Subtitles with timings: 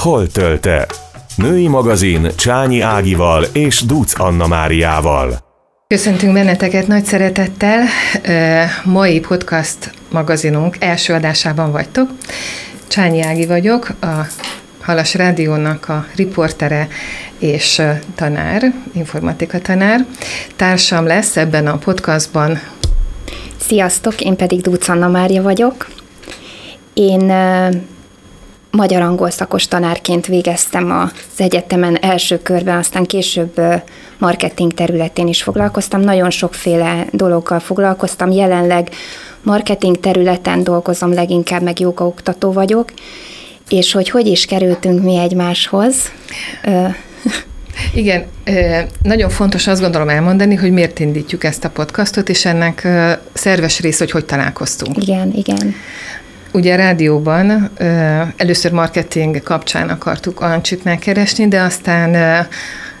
[0.00, 0.86] Hol tölte?
[1.36, 5.38] Női magazin Csányi Ágival és Duc Anna Máriával.
[5.86, 7.84] Köszöntünk benneteket nagy szeretettel.
[8.84, 12.10] Mai podcast magazinunk első adásában vagytok.
[12.88, 14.06] Csányi Ági vagyok, a
[14.80, 16.88] Halas Rádiónak a riportere
[17.38, 17.82] és
[18.14, 20.06] tanár, informatika tanár.
[20.56, 22.60] Társam lesz ebben a podcastban.
[23.56, 25.88] Sziasztok, én pedig Dúc Anna Mária vagyok.
[26.94, 27.32] Én
[28.70, 33.60] magyar-angol szakos tanárként végeztem az egyetemen első körben, aztán később
[34.18, 36.00] marketing területén is foglalkoztam.
[36.00, 38.30] Nagyon sokféle dologgal foglalkoztam.
[38.30, 38.88] Jelenleg
[39.42, 42.92] marketing területen dolgozom, leginkább meg jogaoktató vagyok.
[43.68, 45.94] És hogy hogy is kerültünk mi egymáshoz?
[47.94, 48.24] Igen,
[49.02, 52.88] nagyon fontos azt gondolom elmondani, hogy miért indítjuk ezt a podcastot, és ennek
[53.32, 54.96] szerves rész, hogy hogy találkoztunk.
[54.96, 55.74] Igen, igen.
[56.52, 57.70] Ugye a rádióban
[58.36, 62.46] először marketing kapcsán akartuk Ancsit megkeresni, de aztán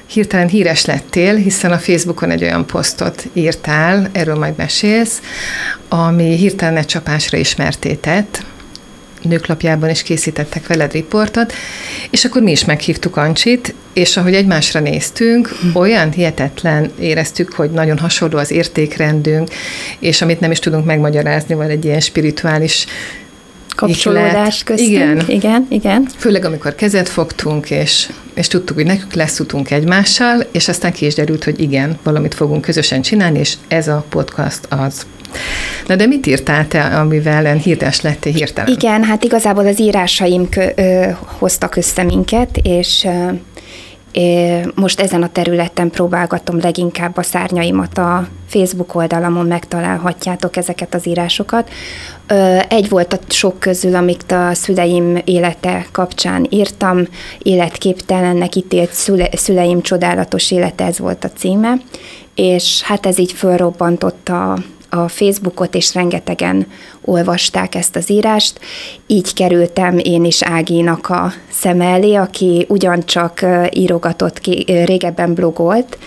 [0.06, 5.20] hirtelen híres lettél, hiszen a Facebookon egy olyan posztot írtál, erről majd mesélsz,
[5.88, 8.44] ami hirtelen egy csapásra ismertétett,
[9.22, 11.52] nőklapjában is készítettek veled riportot,
[12.10, 17.98] és akkor mi is meghívtuk Ancsit, és ahogy egymásra néztünk, olyan hihetetlen éreztük, hogy nagyon
[17.98, 19.48] hasonló az értékrendünk,
[19.98, 22.86] és amit nem is tudunk megmagyarázni, van egy ilyen spirituális
[23.80, 24.90] kapcsolódás köztünk.
[24.90, 25.24] Igen.
[25.26, 26.06] igen, igen.
[26.16, 31.06] Főleg, amikor kezet fogtunk, és, és tudtuk, hogy nekünk lesz utunk egymással, és aztán ki
[31.06, 35.06] is derült, hogy igen, valamit fogunk közösen csinálni, és ez a podcast az.
[35.86, 38.72] Na de mit írtál te, amivel híres lettél hirtelen?
[38.72, 41.06] Igen, hát igazából az írásaim kö, ö,
[41.38, 43.32] hoztak össze minket, és ö,
[44.74, 51.70] most ezen a területen próbálgatom leginkább a szárnyaimat a Facebook oldalamon megtalálhatjátok ezeket az írásokat.
[52.68, 57.06] Egy volt a sok közül, amit a szüleim élete kapcsán írtam,
[57.38, 61.74] életképtelennek ítélt szüle, szüleim csodálatos élete, ez volt a címe,
[62.34, 64.58] és hát ez így fölrobbantotta
[64.90, 66.66] a Facebookot, és rengetegen
[67.00, 68.60] olvasták ezt az írást.
[69.06, 75.98] Így kerültem én is Áginak a szem elé, aki ugyancsak írogatott ki, régebben blogolt,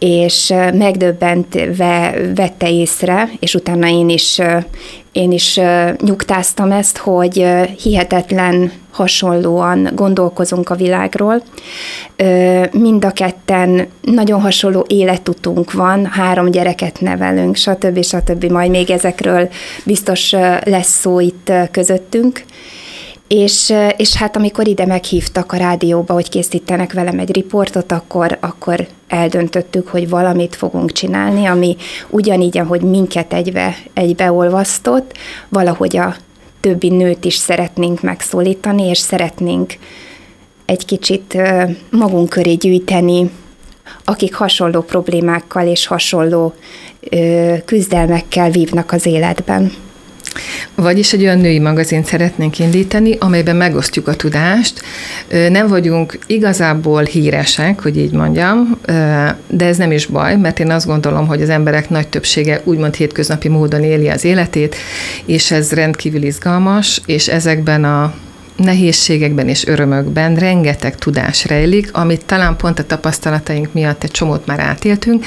[0.00, 4.40] és megdöbbentve vette észre, és utána én is,
[5.12, 5.60] én is
[6.00, 7.46] nyugtáztam ezt, hogy
[7.82, 11.42] hihetetlen hasonlóan gondolkozunk a világról.
[12.72, 18.02] Mind a ketten nagyon hasonló életutunk van, három gyereket nevelünk, stb.
[18.02, 18.44] stb.
[18.44, 19.48] Majd még ezekről
[19.84, 20.32] biztos
[20.64, 22.44] lesz szó itt közöttünk.
[23.34, 28.86] És, és hát amikor ide meghívtak a rádióba, hogy készítenek velem egy riportot, akkor, akkor
[29.08, 31.76] eldöntöttük, hogy valamit fogunk csinálni, ami
[32.08, 35.12] ugyanígy, ahogy minket egybe, egybeolvasztott,
[35.48, 36.16] valahogy a
[36.60, 39.72] többi nőt is szeretnénk megszólítani, és szeretnénk
[40.64, 41.38] egy kicsit
[41.90, 43.30] magunk köré gyűjteni,
[44.04, 46.54] akik hasonló problémákkal és hasonló
[47.64, 49.72] küzdelmekkel vívnak az életben.
[50.74, 54.82] Vagyis egy olyan női magazint szeretnénk indítani, amelyben megosztjuk a tudást.
[55.48, 58.78] Nem vagyunk igazából híresek, hogy így mondjam,
[59.46, 62.94] de ez nem is baj, mert én azt gondolom, hogy az emberek nagy többsége úgymond
[62.94, 64.76] hétköznapi módon éli az életét,
[65.24, 68.14] és ez rendkívül izgalmas, és ezekben a
[68.60, 74.60] nehézségekben és örömökben rengeteg tudás rejlik, amit talán pont a tapasztalataink miatt egy csomót már
[74.60, 75.24] átéltünk,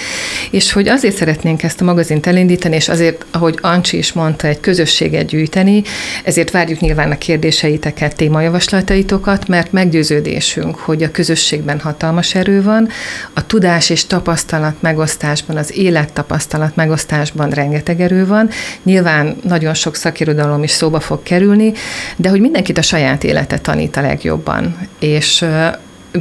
[0.51, 4.59] és hogy azért szeretnénk ezt a magazint elindítani, és azért, ahogy Ancsi is mondta, egy
[4.59, 5.83] közösséget gyűjteni,
[6.23, 12.89] ezért várjuk nyilván a kérdéseiteket, témajavaslataitokat, mert meggyőződésünk, hogy a közösségben hatalmas erő van,
[13.33, 18.49] a tudás és tapasztalat megosztásban, az élettapasztalat megosztásban rengeteg erő van,
[18.83, 21.73] nyilván nagyon sok szakirodalom is szóba fog kerülni,
[22.15, 24.77] de hogy mindenkit a saját élete tanít a legjobban.
[24.99, 25.45] És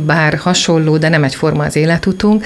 [0.06, 2.44] bár hasonló, de nem egyforma az életutunk,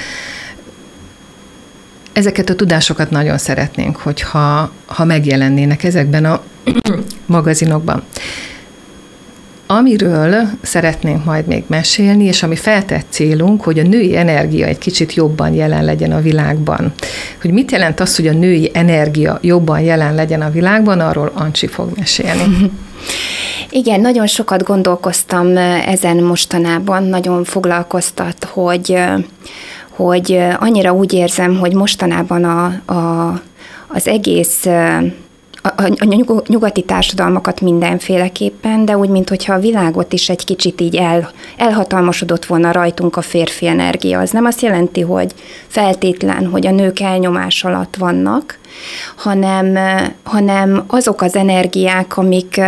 [2.12, 6.42] ezeket a tudásokat nagyon szeretnénk, hogyha ha megjelennének ezekben a
[7.26, 8.02] magazinokban.
[9.66, 15.14] Amiről szeretnénk majd még mesélni, és ami feltett célunk, hogy a női energia egy kicsit
[15.14, 16.92] jobban jelen legyen a világban.
[17.40, 21.66] Hogy mit jelent az, hogy a női energia jobban jelen legyen a világban, arról Ancsi
[21.66, 22.42] fog mesélni.
[23.70, 25.56] Igen, nagyon sokat gondolkoztam
[25.86, 28.98] ezen mostanában, nagyon foglalkoztat, hogy,
[29.90, 33.40] hogy annyira úgy érzem, hogy mostanában a, a,
[33.86, 34.66] az egész
[35.76, 41.30] a, a nyugati társadalmakat mindenféleképpen, de úgy, mintha a világot is egy kicsit így el,
[41.56, 44.18] elhatalmasodott volna rajtunk a férfi energia.
[44.18, 45.34] Az nem azt jelenti, hogy
[45.66, 48.58] feltétlen, hogy a nők elnyomás alatt vannak,
[49.16, 49.78] hanem,
[50.22, 52.60] hanem azok az energiák, amik,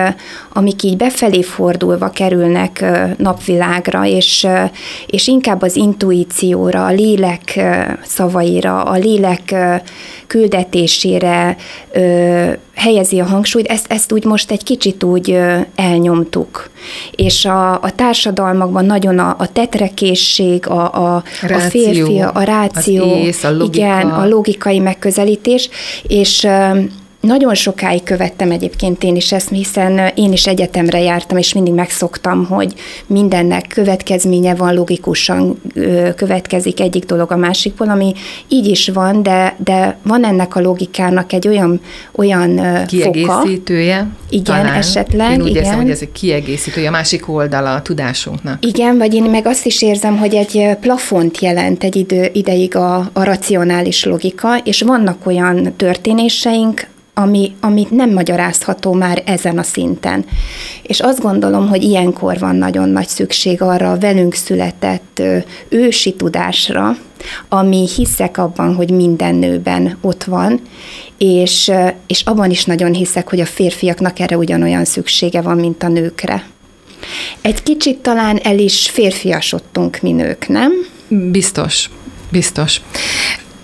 [0.52, 2.84] amik így befelé fordulva kerülnek
[3.16, 4.46] napvilágra, és,
[5.06, 7.60] és inkább az intuícióra, a lélek
[8.02, 9.54] szavaira, a lélek
[10.26, 11.56] küldetésére
[12.74, 15.38] helyezi a hangsúlyt, ezt, ezt úgy most egy kicsit úgy
[15.74, 16.70] elnyomtuk.
[17.10, 23.16] És a, a társadalmakban nagyon a, a tetrekészség, a, a, ráció, a férfi, a ráció,
[23.16, 23.76] ész, a logika.
[23.76, 25.68] igen, a logikai megközelítés,
[26.06, 26.46] és
[27.20, 32.44] nagyon sokáig követtem egyébként én is ezt, hiszen én is egyetemre jártam, és mindig megszoktam,
[32.44, 32.74] hogy
[33.06, 35.60] mindennek következménye van, logikusan
[36.16, 38.14] következik egyik dolog a másikból, ami
[38.48, 41.80] így is van, de, de van ennek a logikának egy olyan,
[42.12, 43.96] olyan Kiegészítője?
[43.96, 44.74] Foka, igen, talán.
[44.74, 45.32] esetleg.
[45.32, 45.62] Én úgy igen.
[45.62, 48.64] érzem, hogy ez egy kiegészítője, a másik oldala a tudásunknak.
[48.64, 52.96] Igen, vagy én meg azt is érzem, hogy egy plafont jelent egy idő, ideig a,
[53.12, 56.86] a racionális logika, és vannak olyan történéseink,
[57.18, 60.24] ami, ami nem magyarázható már ezen a szinten.
[60.82, 65.22] És azt gondolom, hogy ilyenkor van nagyon nagy szükség arra a velünk született
[65.68, 66.96] ősi tudásra,
[67.48, 70.60] ami hiszek abban, hogy minden nőben ott van,
[71.16, 71.70] és,
[72.06, 76.46] és abban is nagyon hiszek, hogy a férfiaknak erre ugyanolyan szüksége van, mint a nőkre.
[77.40, 80.72] Egy kicsit talán el is férfiasodtunk mi nők, nem?
[81.08, 81.90] Biztos,
[82.30, 82.80] biztos.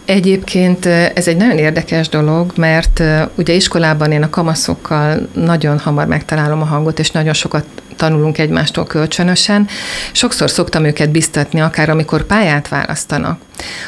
[0.04, 3.02] Egyébként ez egy nagyon érdekes dolog, mert
[3.34, 7.64] ugye iskolában én a kamaszokkal nagyon hamar megtalálom a hangot, és nagyon sokat
[7.96, 9.68] tanulunk egymástól kölcsönösen.
[10.12, 13.40] Sokszor szoktam őket biztatni, akár amikor pályát választanak,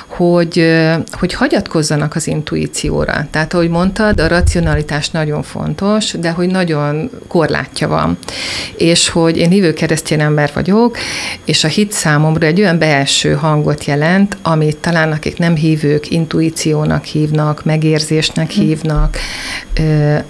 [0.07, 0.73] hogy,
[1.11, 3.27] hogy hagyatkozzanak az intuícióra.
[3.31, 8.19] Tehát, ahogy mondtad, a racionalitás nagyon fontos, de hogy nagyon korlátja van.
[8.77, 10.97] És hogy én hívő keresztény ember vagyok,
[11.45, 17.05] és a hit számomra egy olyan belső hangot jelent, amit talán akik nem hívők, intuíciónak
[17.05, 18.61] hívnak, megérzésnek hm.
[18.61, 19.17] hívnak,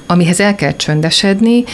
[0.06, 1.64] amihez el kell csöndesedni,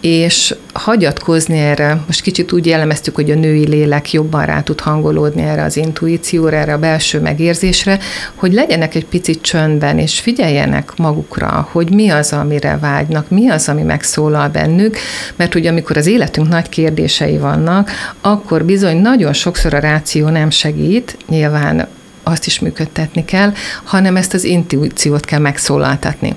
[0.00, 5.42] és hagyatkozni erre, most kicsit úgy jellemeztük, hogy a női lélek jobban rá tud hangolódni
[5.42, 7.98] erre az intuícióra, erre a belső megérzésre,
[8.34, 13.68] hogy legyenek egy picit csöndben, és figyeljenek magukra, hogy mi az, amire vágynak, mi az,
[13.68, 14.96] ami megszólal bennük,
[15.36, 17.90] mert ugye amikor az életünk nagy kérdései vannak,
[18.20, 21.88] akkor bizony nagyon sokszor a ráció nem segít, nyilván
[22.22, 23.52] azt is működtetni kell,
[23.84, 26.34] hanem ezt az intuíciót kell megszólaltatni.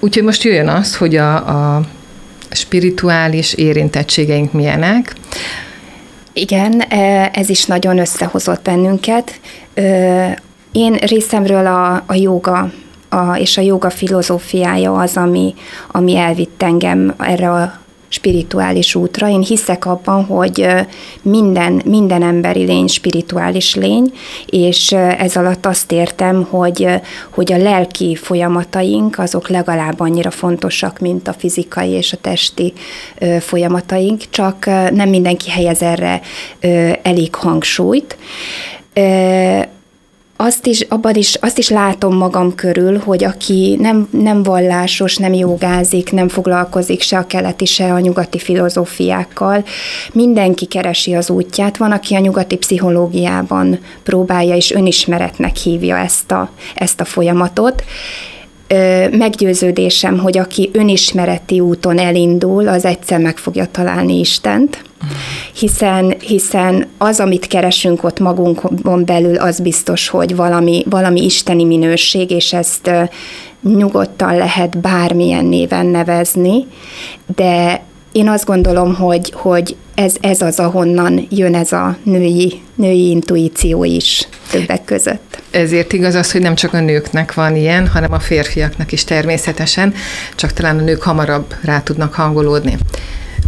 [0.00, 1.34] Úgyhogy most jöjjön az, hogy a,
[1.76, 1.82] a
[2.50, 5.14] spirituális érintettségeink milyenek.
[6.32, 9.40] Igen, e, ez is nagyon összehozott bennünket.
[10.72, 12.70] Én részemről a, a joga
[13.10, 15.54] a, és a joga filozófiája az, ami,
[15.90, 17.78] ami elvitt engem erre a
[18.12, 19.28] spirituális útra.
[19.28, 20.66] Én hiszek abban, hogy
[21.22, 24.12] minden, minden emberi lény spirituális lény,
[24.46, 26.86] és ez alatt azt értem, hogy,
[27.30, 32.72] hogy a lelki folyamataink azok legalább annyira fontosak, mint a fizikai és a testi
[33.40, 36.20] folyamataink, csak nem mindenki helyez erre
[37.02, 38.16] elég hangsúlyt
[40.42, 45.32] azt is, abban is, azt is látom magam körül, hogy aki nem, nem vallásos, nem
[45.32, 49.64] jogázik, nem foglalkozik se a keleti, se a nyugati filozófiákkal,
[50.12, 51.76] mindenki keresi az útját.
[51.76, 57.84] Van, aki a nyugati pszichológiában próbálja, és önismeretnek hívja ezt a, ezt a folyamatot,
[59.10, 64.82] meggyőződésem, hogy aki önismereti úton elindul, az egyszer meg fogja találni Istent,
[65.58, 72.30] hiszen, hiszen az, amit keresünk ott magunkon belül, az biztos, hogy valami, valami isteni minőség,
[72.30, 72.90] és ezt
[73.62, 76.66] nyugodtan lehet bármilyen néven nevezni,
[77.34, 83.10] de én azt gondolom, hogy, hogy ez, ez az, ahonnan jön ez a női, női
[83.10, 85.42] intuíció is többek között.
[85.50, 89.94] Ezért igaz az, hogy nem csak a nőknek van ilyen, hanem a férfiaknak is természetesen,
[90.34, 92.76] csak talán a nők hamarabb rá tudnak hangolódni.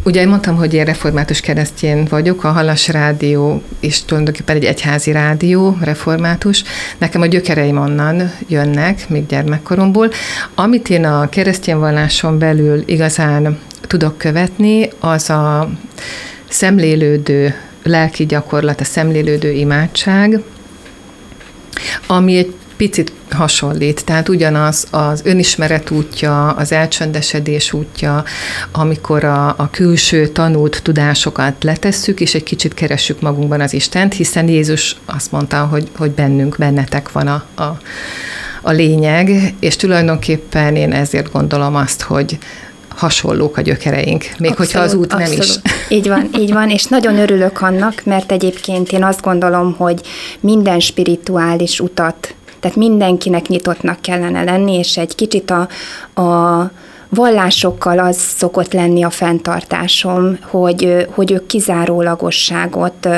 [0.04, 5.76] Ugye mondtam, hogy én református keresztjén vagyok, a Hallas Rádió is tulajdonképpen egy egyházi rádió,
[5.80, 6.62] református.
[6.98, 10.10] Nekem a gyökereim onnan jönnek, még gyermekkoromból.
[10.54, 13.58] Amit én a keresztény valláson belül igazán
[13.92, 15.70] tudok követni, az a
[16.48, 20.40] szemlélődő lelki gyakorlat, a szemlélődő imádság,
[22.06, 24.04] ami egy picit hasonlít.
[24.04, 28.24] Tehát ugyanaz az önismeret útja, az elcsöndesedés útja,
[28.70, 34.48] amikor a, a külső tanult tudásokat letesszük, és egy kicsit keressük magunkban az Istent, hiszen
[34.48, 37.78] Jézus azt mondta, hogy, hogy bennünk, bennetek van a, a,
[38.62, 42.38] a lényeg, és tulajdonképpen én ezért gondolom azt, hogy
[43.02, 45.38] hasonlók a gyökereink, még abszolút, hogyha az út abszolút.
[45.38, 45.96] nem is.
[45.98, 50.00] Így van, így van, és nagyon örülök annak, mert egyébként én azt gondolom, hogy
[50.40, 55.68] minden spirituális utat Tehát mindenkinek nyitottnak kellene lenni, és egy kicsit a,
[56.22, 56.70] a
[57.14, 63.08] vallásokkal az szokott lenni a fenntartásom, hogy, hogy ők kizárólagosságot,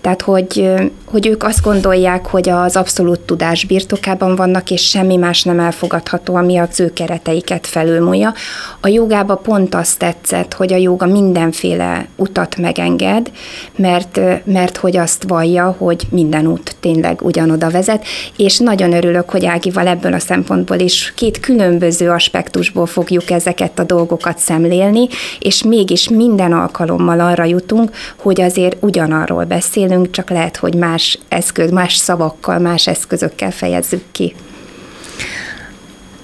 [0.00, 0.70] tehát hogy,
[1.04, 6.34] hogy ők azt gondolják, hogy az abszolút tudás birtokában vannak, és semmi más nem elfogadható,
[6.34, 8.34] ami az ő kereteiket felülmúlja.
[8.80, 13.30] A jogába pont azt tetszett, hogy a joga mindenféle utat megenged,
[13.76, 18.04] mert, mert hogy azt vallja, hogy minden út tényleg ugyanoda vezet,
[18.36, 23.78] és nagyon örülök, hogy Ágival ebből a szempontból is két különböző aspektusból fogjuk tudjuk ezeket
[23.78, 30.56] a dolgokat szemlélni, és mégis minden alkalommal arra jutunk, hogy azért ugyanarról beszélünk, csak lehet,
[30.56, 34.34] hogy más eszköz, más szavakkal, más eszközökkel fejezzük ki.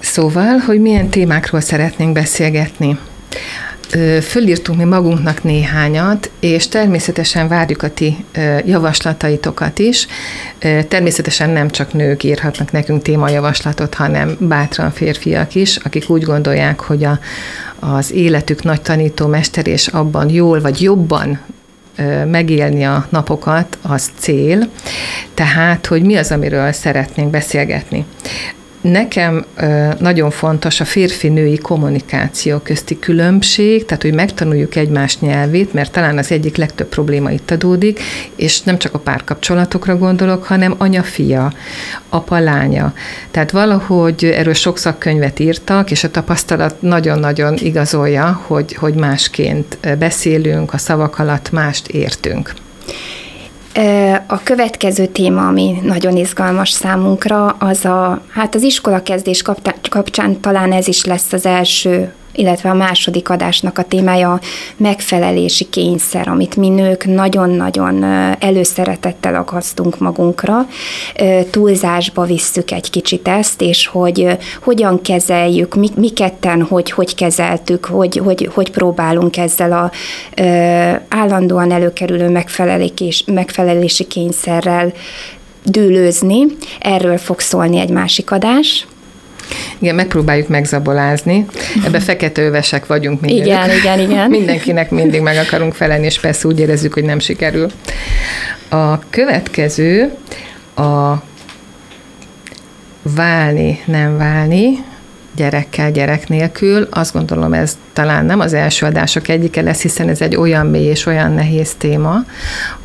[0.00, 2.98] Szóval, hogy milyen témákról szeretnénk beszélgetni.
[4.22, 8.24] Fölírtunk mi magunknak néhányat, és természetesen várjuk a ti
[8.64, 10.06] javaslataitokat is.
[10.88, 17.04] Természetesen nem csak nők írhatnak nekünk témajavaslatot, hanem bátran férfiak is, akik úgy gondolják, hogy
[17.04, 17.18] a,
[17.78, 21.40] az életük nagy tanítómester, és abban jól vagy jobban
[22.26, 24.68] megélni a napokat, az cél.
[25.34, 28.04] Tehát, hogy mi az, amiről szeretnénk beszélgetni.
[28.82, 29.44] Nekem
[29.98, 36.30] nagyon fontos a férfi-női kommunikáció közti különbség, tehát hogy megtanuljuk egymás nyelvét, mert talán az
[36.30, 38.00] egyik legtöbb probléma itt adódik,
[38.36, 41.52] és nem csak a párkapcsolatokra gondolok, hanem anya-fia,
[42.08, 42.94] apa-lánya.
[43.30, 50.72] Tehát valahogy erről sok szakkönyvet írtak, és a tapasztalat nagyon-nagyon igazolja, hogy, hogy másként beszélünk,
[50.72, 52.52] a szavak alatt mást értünk.
[54.26, 59.42] A következő téma, ami nagyon izgalmas számunkra, az a, hát az iskola kezdés
[59.90, 64.40] kapcsán talán ez is lesz az első illetve a második adásnak a témája a
[64.76, 68.04] megfelelési kényszer, amit mi nők nagyon-nagyon
[68.38, 70.66] előszeretettel akasztunk magunkra.
[71.50, 74.26] Túlzásba visszük egy kicsit ezt, és hogy
[74.62, 79.90] hogyan kezeljük, mi, mi ketten hogy, hogy kezeltük, hogy, hogy, hogy próbálunk ezzel a
[81.08, 82.28] állandóan előkerülő
[83.26, 84.92] megfelelési, kényszerrel
[85.64, 86.46] dűlőzni.
[86.80, 88.86] Erről fog szólni egy másik adás.
[89.78, 91.46] Igen, megpróbáljuk megzabolázni.
[91.84, 94.30] Ebbe fekete övesek vagyunk mi Igen, igen, igen.
[94.30, 97.70] Mindenkinek mindig meg akarunk felelni, és persze úgy érezzük, hogy nem sikerül.
[98.68, 100.12] A következő
[100.74, 101.12] a
[103.02, 104.84] válni, nem válni,
[105.36, 106.88] gyerekkel, gyerek nélkül.
[106.90, 110.86] Azt gondolom, ez talán nem az első adások egyike lesz, hiszen ez egy olyan mély
[110.86, 112.24] és olyan nehéz téma,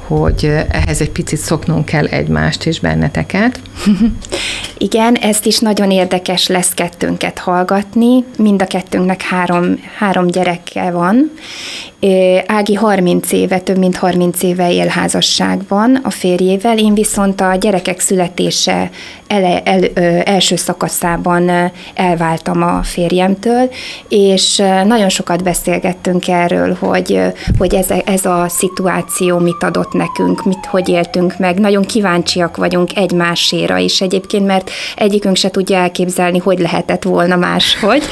[0.07, 3.59] hogy ehhez egy picit szoknunk kell egymást és benneteket.
[4.77, 8.23] Igen, ezt is nagyon érdekes lesz kettőnket hallgatni.
[8.37, 11.31] Mind a kettőnknek három, három gyereke van.
[12.45, 17.99] Ági 30 éve, több mint 30 éve él házasságban a férjével, én viszont a gyerekek
[17.99, 18.89] születése
[19.27, 19.83] ele, el,
[20.23, 23.69] első szakaszában elváltam a férjemtől,
[24.09, 27.21] és nagyon sokat beszélgettünk erről, hogy,
[27.57, 31.59] hogy ez, ez a szituáció mit adott nekünk, mit, hogy éltünk meg.
[31.59, 38.03] Nagyon kíváncsiak vagyunk egymáséra is egyébként, mert egyikünk se tudja elképzelni, hogy lehetett volna máshogy.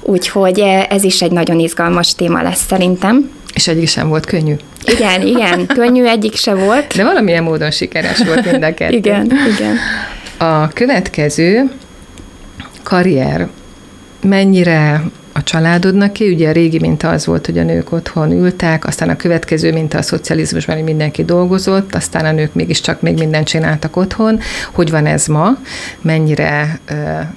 [0.00, 3.30] Úgyhogy ez is egy nagyon izgalmas téma lesz szerintem.
[3.54, 4.54] És egyik sem volt könnyű.
[4.84, 6.96] Igen, igen, könnyű egyik se volt.
[6.96, 8.96] De valamilyen módon sikeres volt mind a kettő.
[8.96, 9.76] igen, igen.
[10.38, 11.70] A következő
[12.82, 13.48] karrier
[14.20, 15.02] mennyire
[15.46, 19.72] családodnak Ugye a régi minta az volt, hogy a nők otthon ültek, aztán a következő
[19.72, 24.40] minta a szocializmusban, hogy mindenki dolgozott, aztán a nők mégiscsak még mindent csináltak otthon.
[24.72, 25.58] Hogy van ez ma?
[26.00, 26.80] Mennyire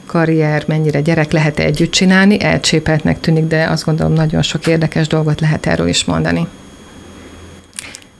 [0.06, 2.44] karrier, mennyire gyerek lehet együtt csinálni?
[2.44, 6.48] Elcsépeltnek tűnik, de azt gondolom nagyon sok érdekes dolgot lehet erről is mondani.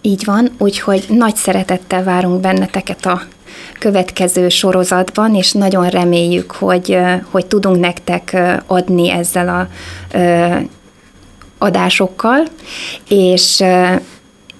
[0.02, 3.22] Így van, úgyhogy nagy szeretettel várunk benneteket a
[3.80, 6.98] következő sorozatban, és nagyon reméljük, hogy,
[7.30, 8.38] hogy tudunk nektek
[8.68, 9.68] adni ezzel a
[11.58, 12.44] adásokkal,
[13.08, 13.64] és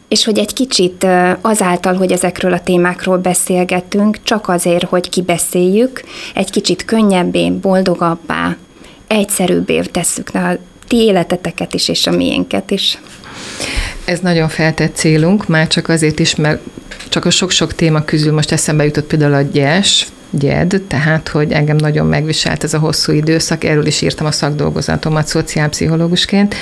[0.08, 1.06] és hogy egy kicsit
[1.42, 6.04] azáltal, hogy ezekről a témákról beszélgetünk, csak azért, hogy kibeszéljük,
[6.34, 8.56] egy kicsit könnyebbé, boldogabbá,
[9.08, 13.00] egyszerűbbé tesszük a ti életeteket is, és a miénket is.
[14.06, 16.62] Ez nagyon feltett célunk, már csak azért is, mert
[17.10, 21.76] csak a sok-sok téma közül most eszembe jutott például a gyes, gyed, tehát, hogy engem
[21.76, 26.56] nagyon megviselt ez a hosszú időszak, erről is írtam a szakdolgozatomat szociálpszichológusként,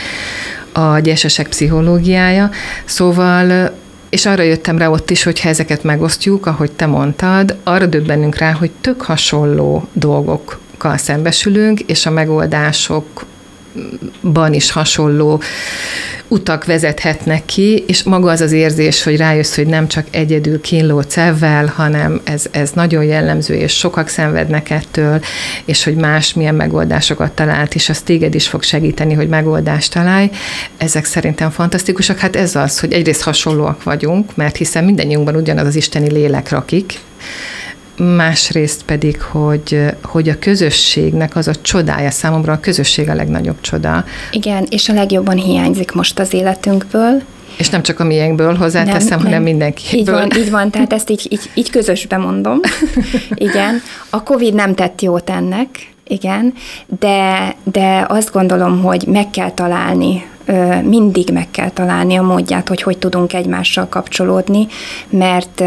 [0.71, 2.49] a gyesesek pszichológiája,
[2.85, 3.73] szóval
[4.09, 8.37] és arra jöttem rá ott is, hogy ha ezeket megosztjuk, ahogy te mondtad, arra döbbenünk
[8.37, 15.41] rá, hogy tök hasonló dolgokkal szembesülünk, és a megoldásokban is hasonló
[16.27, 21.01] utak vezethetnek ki, és maga az az érzés, hogy rájössz, hogy nem csak egyedül kínló
[21.01, 25.21] cevvel, hanem ez, ez nagyon jellemző, és sokak szenvednek ettől,
[25.65, 30.29] és hogy más milyen megoldásokat talált, és az téged is fog segíteni, hogy megoldást találj.
[30.77, 32.17] Ezek szerintem fantasztikusak.
[32.17, 36.99] Hát ez az, hogy egyrészt hasonlóak vagyunk, mert hiszen mindannyiunkban ugyanaz az isteni lélek rakik,
[37.97, 44.05] másrészt pedig, hogy, hogy a közösségnek az a csodája, számomra a közösség a legnagyobb csoda.
[44.31, 47.21] Igen, és a legjobban hiányzik most az életünkből.
[47.57, 49.43] És nem csak a miénkből hozzáteszem, nem, hanem nem.
[49.43, 49.99] mindenkiből.
[49.99, 52.59] Így van, így van, tehát ezt így, így, így közösbe mondom.
[53.35, 55.67] Igen, a Covid nem tett jót ennek,
[56.07, 56.53] igen,
[56.99, 60.25] de, de azt gondolom, hogy meg kell találni
[60.83, 64.67] mindig meg kell találni a módját, hogy hogy tudunk egymással kapcsolódni,
[65.09, 65.63] mert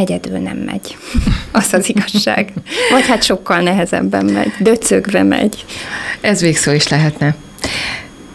[0.00, 0.96] egyedül nem megy.
[1.52, 2.52] Az az igazság.
[2.90, 5.64] Vagy hát sokkal nehezebben megy, döcögve megy.
[6.20, 7.34] Ez végszó is lehetne.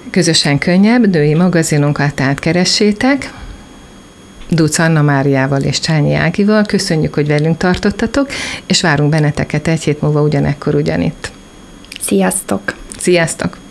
[0.10, 3.34] Közösen könnyebb, női magazinunkat tehát keressétek,
[4.50, 6.64] Duc Anna Máriával és Csányi Ágival.
[6.66, 8.28] Köszönjük, hogy velünk tartottatok,
[8.66, 11.32] és várunk benneteket egy hét múlva ugyanekkor ugyanitt.
[12.02, 12.76] Sziasztok!
[12.98, 13.65] Sziasztok!